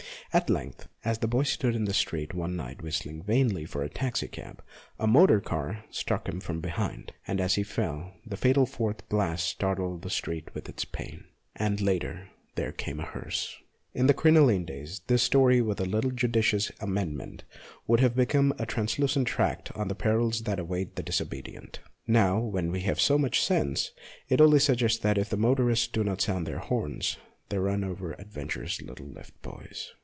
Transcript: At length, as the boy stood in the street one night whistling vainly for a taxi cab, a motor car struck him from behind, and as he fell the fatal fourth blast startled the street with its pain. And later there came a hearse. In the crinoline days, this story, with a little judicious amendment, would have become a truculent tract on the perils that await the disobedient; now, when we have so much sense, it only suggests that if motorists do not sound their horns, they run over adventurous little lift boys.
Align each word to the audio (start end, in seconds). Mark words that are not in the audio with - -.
At 0.33 0.49
length, 0.49 0.87
as 1.03 1.17
the 1.17 1.27
boy 1.27 1.43
stood 1.43 1.75
in 1.75 1.83
the 1.83 1.93
street 1.93 2.33
one 2.33 2.55
night 2.55 2.81
whistling 2.81 3.21
vainly 3.21 3.65
for 3.65 3.83
a 3.83 3.89
taxi 3.89 4.29
cab, 4.29 4.63
a 4.97 5.05
motor 5.05 5.41
car 5.41 5.83
struck 5.89 6.29
him 6.29 6.39
from 6.39 6.61
behind, 6.61 7.11
and 7.27 7.41
as 7.41 7.55
he 7.55 7.63
fell 7.63 8.13
the 8.25 8.37
fatal 8.37 8.65
fourth 8.65 9.07
blast 9.09 9.45
startled 9.45 10.03
the 10.03 10.09
street 10.09 10.55
with 10.55 10.69
its 10.69 10.85
pain. 10.85 11.25
And 11.57 11.81
later 11.81 12.29
there 12.55 12.71
came 12.71 13.01
a 13.01 13.05
hearse. 13.05 13.57
In 13.93 14.07
the 14.07 14.13
crinoline 14.13 14.63
days, 14.63 15.01
this 15.07 15.21
story, 15.21 15.59
with 15.61 15.81
a 15.81 15.85
little 15.85 16.11
judicious 16.11 16.71
amendment, 16.79 17.43
would 17.85 17.99
have 17.99 18.15
become 18.15 18.53
a 18.57 18.65
truculent 18.65 19.27
tract 19.27 19.69
on 19.73 19.89
the 19.89 19.95
perils 19.95 20.43
that 20.43 20.59
await 20.59 20.95
the 20.95 21.03
disobedient; 21.03 21.79
now, 22.07 22.39
when 22.39 22.71
we 22.71 22.79
have 22.83 23.01
so 23.01 23.17
much 23.17 23.43
sense, 23.43 23.91
it 24.29 24.39
only 24.39 24.59
suggests 24.59 24.99
that 24.99 25.17
if 25.17 25.35
motorists 25.35 25.87
do 25.89 26.05
not 26.05 26.21
sound 26.21 26.47
their 26.47 26.59
horns, 26.59 27.17
they 27.49 27.57
run 27.57 27.83
over 27.83 28.13
adventurous 28.13 28.81
little 28.81 29.07
lift 29.07 29.33
boys. 29.41 29.91